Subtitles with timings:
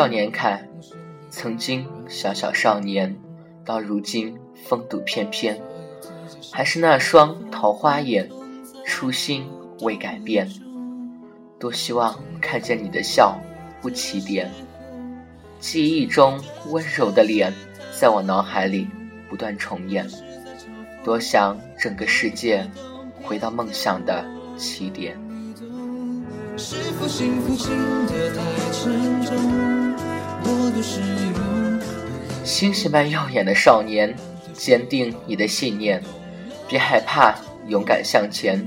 [0.00, 0.66] 少年凯，
[1.28, 3.14] 曾经小小少年，
[3.66, 5.60] 到如今风度翩翩，
[6.50, 8.26] 还是那双桃花眼，
[8.86, 9.46] 初心
[9.82, 10.50] 未改变。
[11.58, 13.38] 多希望看见你的笑
[13.82, 14.50] 不起点，
[15.58, 17.52] 记忆中温柔的脸，
[17.92, 18.88] 在我脑海里
[19.28, 20.08] 不断重演。
[21.04, 22.66] 多想整个世界
[23.22, 24.24] 回到梦想的
[24.56, 25.14] 起点。
[32.44, 34.14] 星星般耀眼的少年，
[34.52, 36.02] 坚定你的信念，
[36.68, 37.34] 别害怕，
[37.68, 38.64] 勇敢向前。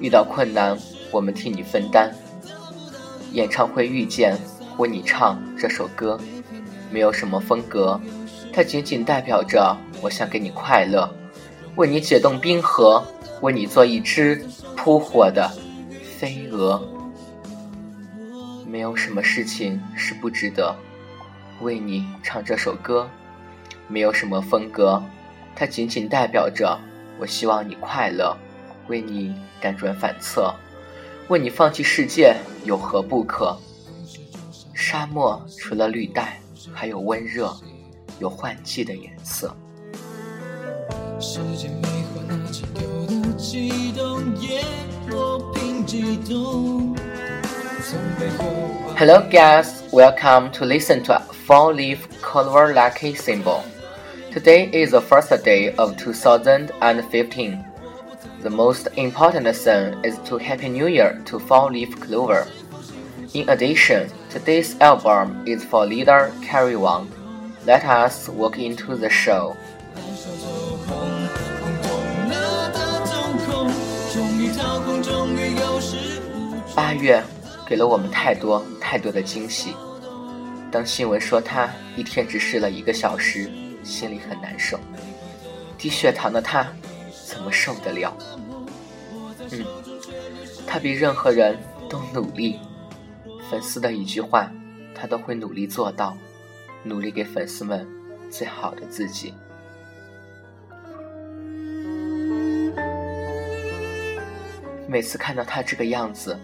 [0.00, 0.76] 遇到困难，
[1.10, 2.10] 我们替你分担。
[3.32, 4.38] 演唱会遇见，
[4.78, 6.18] 为你唱这首歌，
[6.90, 8.00] 没有什么风格，
[8.52, 11.10] 它仅仅代表着我想给你快乐，
[11.76, 13.02] 为你解冻冰河，
[13.40, 14.42] 为你做一只
[14.76, 15.50] 扑火的
[16.18, 16.82] 飞蛾。
[18.66, 20.74] 没有什么事情是不值得
[21.62, 23.08] 为你唱这首歌，
[23.88, 25.02] 没有什么风格，
[25.54, 26.78] 它仅仅代表着
[27.18, 28.36] 我希望你快乐，
[28.88, 30.54] 为你辗转反侧，
[31.28, 33.56] 为你放弃世界有何不可？
[34.74, 36.38] 沙漠除了绿带，
[36.74, 37.56] 还有温热，
[38.20, 39.56] 有换季的颜色。
[47.86, 53.62] Hello guys, welcome to listen to a Four Leaf Clover Lucky Symbol.
[54.32, 57.64] Today is the first day of 2015.
[58.42, 62.48] The most important thing is to Happy New Year to Four Leaf Clover.
[63.34, 67.08] In addition, today's album is for leader Carrie Wang.
[67.66, 69.56] Let us walk into the show.
[76.74, 77.24] 八月
[77.66, 79.74] 给了我们太多太多的惊喜。
[80.70, 83.50] 当新闻说他一天只睡了一个小时，
[83.82, 84.78] 心里很难受。
[85.76, 86.66] 低血糖的他
[87.26, 88.16] 怎么受得了？
[89.50, 89.64] 嗯，
[90.66, 92.60] 他比任何人都努力。
[93.50, 94.50] 粉丝的一句话，
[94.94, 96.16] 他都会努力做到，
[96.82, 97.86] 努力给粉丝们
[98.28, 99.34] 最好的自己。
[104.88, 106.36] 每次看到他这个样子。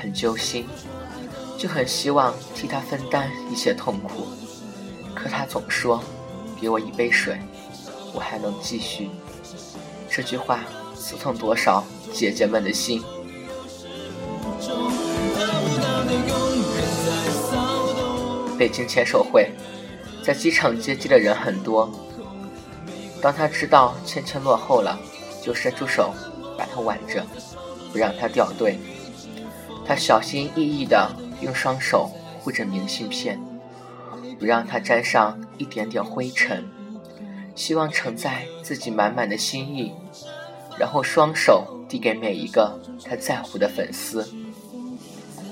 [0.00, 0.66] 很揪心，
[1.58, 4.28] 就很希望替他分担一些痛苦，
[5.14, 6.00] 可他总说
[6.60, 7.38] ：“给我一杯水，
[8.14, 9.10] 我还能继续。”
[10.08, 10.60] 这句话
[10.94, 13.02] 刺痛多少姐姐们的心。
[18.58, 19.50] 北京签售会，
[20.24, 21.90] 在机场接机的人很多。
[23.20, 24.98] 当他知道芊芊落后了，
[25.42, 26.12] 就伸出手
[26.56, 27.24] 把她挽着，
[27.92, 28.78] 不让她掉队。
[29.88, 31.10] 他小心翼翼地
[31.40, 33.40] 用双手护着明信片，
[34.38, 36.62] 不让它沾上一点点灰尘，
[37.54, 39.94] 希望承载自己满满的心意，
[40.78, 44.28] 然后双手递给每一个他在乎的粉丝。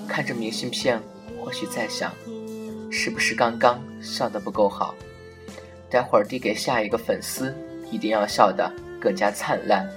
[0.06, 1.00] 看着明信片，
[1.42, 2.12] 或许在想，
[2.92, 4.94] 是不是刚刚笑得不够好？
[5.88, 7.56] 待会儿递给下一个粉丝，
[7.90, 8.70] 一定要笑得
[9.00, 9.88] 更加灿烂。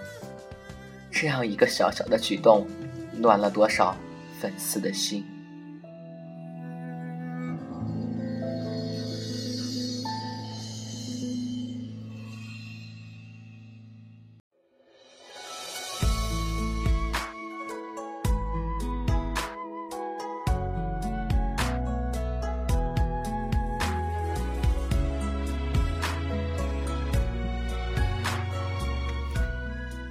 [1.12, 2.66] 这样一个小小的举动，
[3.18, 3.94] 暖了多少？
[4.40, 5.24] 粉丝的心。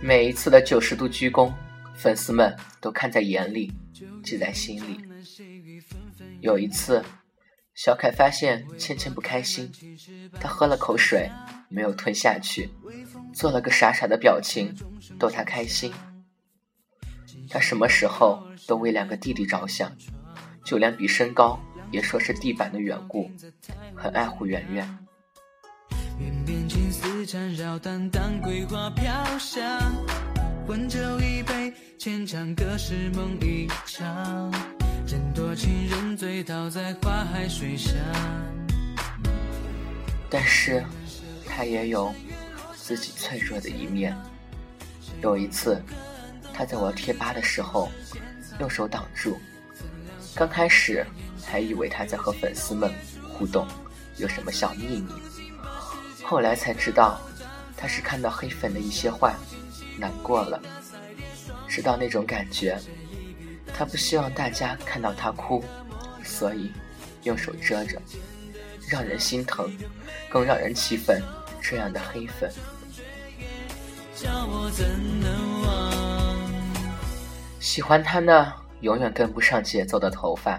[0.00, 1.52] 每一次的九十度鞠躬，
[1.94, 3.70] 粉丝们都看在眼里。
[4.22, 5.00] 记在心里。
[6.40, 7.04] 有一次，
[7.74, 9.70] 小凯发现芊芊不开心，
[10.40, 11.30] 他喝了口水，
[11.68, 12.70] 没有吞下去，
[13.32, 14.74] 做了个傻傻的表情，
[15.18, 15.92] 逗她开心。
[17.50, 19.90] 他什么时候都为两个弟弟着想，
[20.64, 21.58] 就连比身高
[21.90, 23.30] 也说是地板的缘故，
[23.96, 24.98] 很爱护圆圆。
[30.70, 33.38] 一杯，牵肠歌是梦
[33.86, 34.52] 场，
[35.06, 37.94] 人多情人醉倒在花海水上。
[40.28, 40.84] 但是，
[41.46, 42.12] 他也有
[42.76, 44.14] 自己脆弱的一面。
[45.22, 45.82] 有一次，
[46.52, 47.88] 他在我贴吧的时候，
[48.60, 49.38] 用手挡住。
[50.34, 51.06] 刚开始
[51.46, 52.92] 还以为他在和粉丝们
[53.32, 53.66] 互动，
[54.18, 55.08] 有什么小秘密。
[56.22, 57.18] 后来才知道，
[57.74, 59.34] 他是看到黑粉的一些话。
[59.98, 60.60] 难过了，
[61.68, 62.78] 知道那种感觉。
[63.74, 65.62] 他不希望大家看到他哭，
[66.24, 66.72] 所以
[67.22, 68.00] 用手遮着，
[68.88, 69.70] 让人心疼，
[70.28, 71.22] 更让人气愤。
[71.60, 72.50] 这样的黑粉，
[77.60, 80.58] 喜欢他那永远跟不上节奏的头发，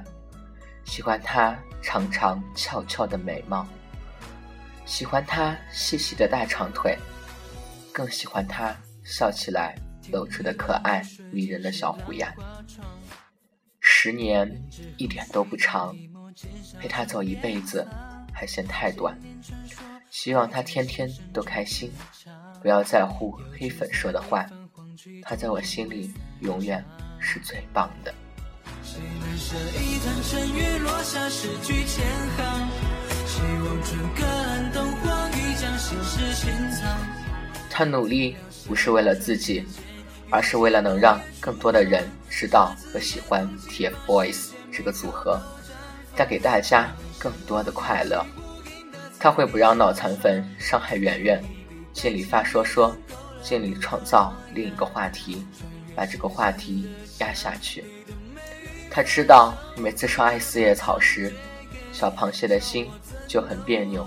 [0.85, 3.65] 喜欢他长长翘翘的眉毛，
[4.85, 6.95] 喜欢他细细的大长腿，
[7.91, 8.75] 更喜欢他
[9.09, 9.75] 笑起来
[10.11, 12.33] 露出的可爱迷人的小虎牙。
[13.79, 14.49] 十年
[14.97, 15.95] 一点都不长，
[16.79, 17.87] 陪他走一辈子
[18.33, 19.17] 还嫌太短。
[20.11, 21.91] 希望他天天都开心，
[22.61, 24.45] 不要在乎黑粉说的话。
[25.23, 26.83] 他在我心里永远
[27.19, 28.13] 是最棒的。
[37.79, 38.35] 他努力
[38.67, 39.65] 不是为了自己，
[40.29, 45.41] 而是为了能让更多的人知道和喜欢 TFBOYS 这个组合，
[46.13, 48.21] 带给大家更多的快乐。
[49.17, 51.41] 他会不让脑残粉伤害圆圆，
[51.93, 52.93] 尽力发说说，
[53.41, 55.41] 尽力创造另一个话题，
[55.95, 56.85] 把这个话题
[57.19, 57.81] 压下去。
[58.91, 61.33] 他知道每次刷爱四叶草时，
[61.93, 62.89] 小螃蟹的心
[63.25, 64.05] 就很别扭，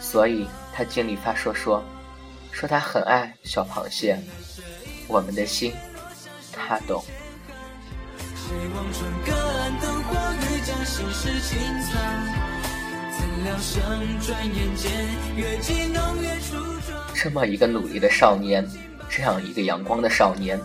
[0.00, 1.84] 所以他尽力发说说，
[2.58, 4.18] 说他很爱小螃蟹，
[5.06, 5.72] 我们的心，
[6.52, 7.04] 他懂。
[17.14, 18.68] 这么一个努力的少年，
[19.08, 20.60] 这样一个阳光的少年，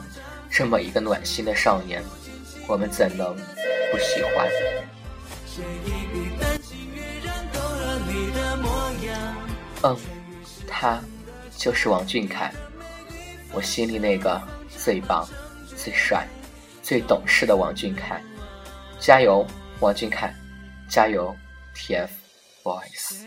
[0.50, 2.02] 这么一个暖心的少年，
[2.68, 4.50] 我们怎能不喜欢？
[9.84, 9.96] 嗯，
[10.68, 11.00] 他
[11.64, 12.52] 就是王俊凯，
[13.54, 15.26] 我心里那个最棒、
[15.78, 16.28] 最帅、
[16.82, 18.22] 最懂事的王俊凯。
[19.00, 19.48] 加油，
[19.80, 20.36] 王俊凯！
[20.90, 21.34] 加油
[21.74, 23.24] ，TFBOYS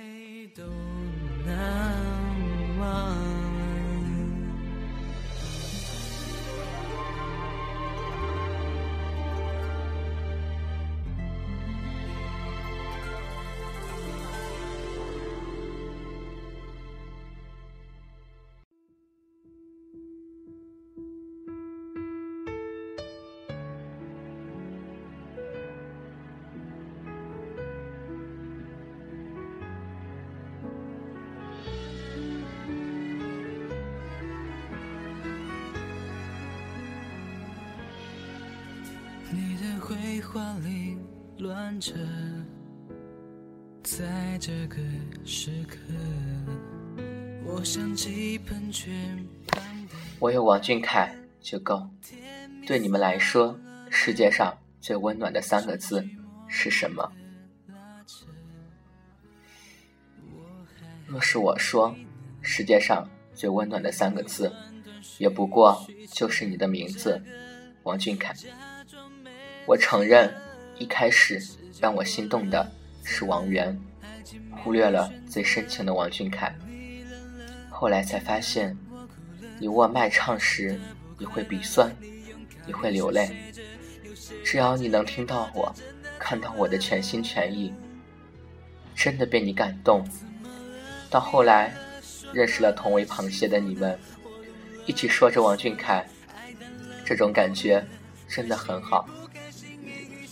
[40.36, 40.62] ，TF！voice.
[40.62, 40.98] 里
[41.38, 41.94] 乱着，
[43.82, 44.76] 在这个
[45.24, 45.78] 时刻，
[47.44, 49.26] 我想起喷泉
[50.18, 51.88] 我有王俊凯就够。
[52.66, 53.58] 对你们来说，
[53.90, 56.06] 世界上最温暖的三个字
[56.48, 57.10] 是什么？
[61.06, 61.94] 若是我说，
[62.42, 64.52] 世界上最温暖的三个字，
[65.18, 67.22] 也不过就是你的名字，
[67.84, 68.34] 王俊凯。
[69.66, 70.32] 我承认，
[70.78, 71.42] 一开始
[71.80, 72.70] 让我心动的
[73.02, 73.76] 是王源，
[74.52, 76.54] 忽略了最深情的王俊凯。
[77.68, 78.78] 后来才发现，
[79.58, 80.78] 你握麦唱时，
[81.18, 81.90] 你会鼻酸，
[82.64, 83.28] 你会流泪。
[84.44, 85.74] 只要你能听到我，
[86.16, 87.74] 看到我的全心全意，
[88.94, 90.08] 真的被你感动。
[91.10, 91.74] 到后来，
[92.32, 93.98] 认识了同为螃蟹的你们，
[94.86, 96.06] 一起说着王俊凯，
[97.04, 97.84] 这种感觉
[98.28, 99.08] 真的很好。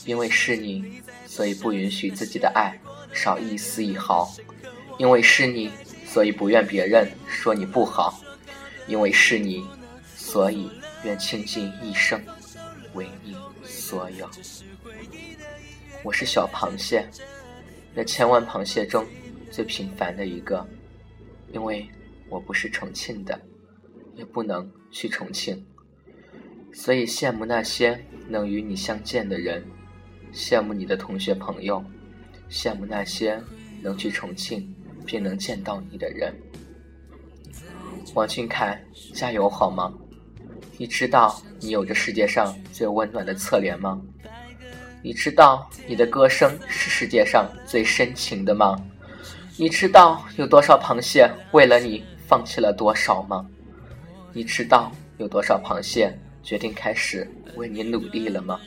[0.06, 2.78] 因为是你，所以不允许自己的爱
[3.12, 4.28] 少一丝一毫；
[4.98, 5.70] 因为是你，
[6.06, 8.12] 所以不愿别人说你不好；
[8.86, 9.64] 因为是你，
[10.14, 10.70] 所以
[11.04, 12.20] 愿倾尽一生
[12.92, 13.34] 为你
[13.64, 14.28] 所有。
[16.02, 17.08] 我是小螃蟹，
[17.94, 19.06] 那千万螃蟹中
[19.50, 20.66] 最平凡的一个，
[21.50, 21.88] 因为
[22.28, 23.40] 我不是重庆的，
[24.16, 25.64] 也不能去重庆，
[26.74, 29.64] 所以羡慕那些能与你相见的人。
[30.34, 31.82] 羡慕你的同学朋友，
[32.50, 33.40] 羡慕那些
[33.80, 34.74] 能去重庆
[35.06, 36.34] 并能见到你的人。
[38.14, 38.82] 王俊凯，
[39.14, 39.94] 加油好吗？
[40.76, 44.02] 你知道你有着世界上最温暖的侧脸吗？
[45.02, 48.76] 你知道你的歌声是世界上最深情的吗？
[49.56, 53.46] 你知道有多少螃蟹为了你放弃了多少吗？
[54.32, 56.12] 你知道有多少螃蟹
[56.42, 58.58] 决定开始为你努力了吗？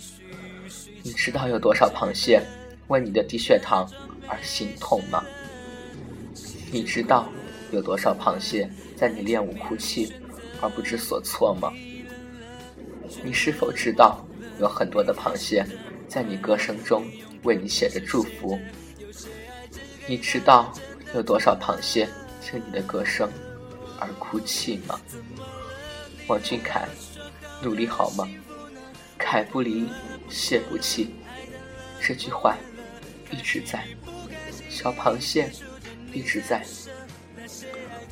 [1.04, 2.42] 你知道有多少螃蟹
[2.88, 3.90] 为你的低血糖
[4.28, 5.24] 而心痛吗？
[6.72, 7.30] 你知道
[7.72, 10.12] 有多少螃蟹在你练舞哭泣
[10.62, 11.72] 而不知所措吗？
[13.24, 14.26] 你是否知道
[14.60, 15.66] 有很多的螃蟹
[16.08, 17.06] 在你歌声中
[17.44, 18.60] 为你写着祝福。
[20.08, 20.74] 你知道
[21.14, 22.08] 有多少螃蟹
[22.42, 23.30] 听你的歌声
[24.00, 25.00] 而哭泣吗？
[26.28, 26.88] 王俊凯，
[27.64, 28.28] 努力好吗？
[29.18, 29.88] 凯不离，
[30.30, 31.16] 蟹不弃，
[32.02, 32.56] 这句话
[33.32, 33.84] 一直在。
[34.70, 35.50] 小螃蟹
[36.14, 36.64] 一直在。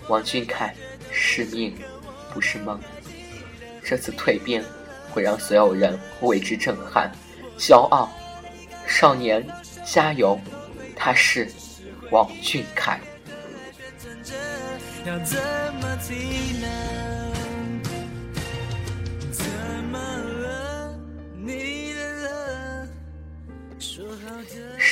[0.08, 0.76] 王俊凯，
[1.12, 1.76] 是命，
[2.34, 2.80] 不是梦。
[3.84, 4.64] 这次蜕变
[5.12, 7.12] 会让所有人为之震撼、
[7.58, 8.12] 骄傲。
[8.88, 9.46] 少年，
[9.86, 10.40] 加油！
[10.96, 11.52] 他是
[12.12, 13.00] 王俊凯。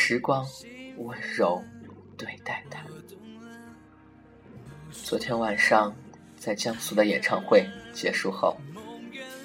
[0.05, 0.45] 时光
[0.97, 1.63] 温柔
[2.17, 2.83] 对待他。
[4.91, 5.95] 昨天晚上，
[6.35, 8.57] 在江苏的演唱会结束后，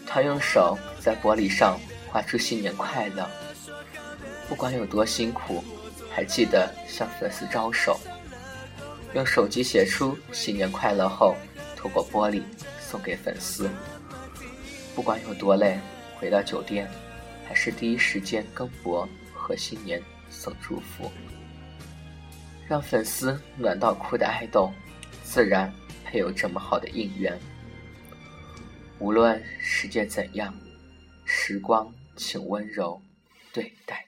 [0.04, 3.30] 他用手在玻璃上画出“新年快乐”。
[4.50, 5.62] 不管有多辛苦，
[6.10, 7.96] 还记得向粉丝招手。
[9.14, 11.36] 用手机写出“新年快乐”后，
[11.76, 12.42] 透过玻璃
[12.80, 13.70] 送给粉丝。
[14.96, 15.78] 不管有多累，
[16.18, 16.90] 回到酒店，
[17.46, 21.10] 还是第一时间更博和新年送祝福，
[22.68, 24.72] 让粉丝暖到哭的爱豆，
[25.22, 25.72] 自然
[26.04, 27.38] 配有这么好的应援。
[28.98, 30.52] 无论世界怎样，
[31.24, 33.00] 时光请温柔
[33.52, 34.07] 对待。